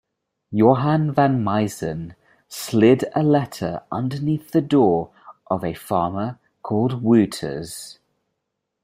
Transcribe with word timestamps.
Johan 0.51 1.11
van 1.13 1.43
Muysen 1.43 2.15
slid 2.49 3.05
a 3.13 3.21
letter 3.21 3.83
underneath 3.91 4.49
the 4.49 4.59
door 4.59 5.11
of 5.45 5.63
a 5.63 5.75
farmer 5.75 6.39
called 6.63 7.03
Wouters. 7.03 7.99